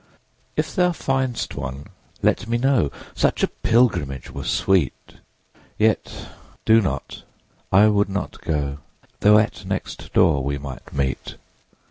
If 0.55 0.73
thou 0.75 0.93
find'st 0.93 1.53
one, 1.53 1.85
let 2.23 2.47
me 2.47 2.57
know; 2.57 2.89
Such 3.13 3.43
a 3.43 3.47
pilgrimage 3.47 4.31
were 4.31 4.43
sweet. 4.43 4.93
20 5.09 5.19
Yet 5.77 6.27
do 6.65 6.81
not; 6.81 7.21
I 7.71 7.85
would 7.87 8.09
not 8.09 8.41
go, 8.41 8.79
Though 9.19 9.37
at 9.37 9.63
next 9.63 10.11
door 10.11 10.43
we 10.43 10.57
might 10.57 10.91
meet. 10.91 11.35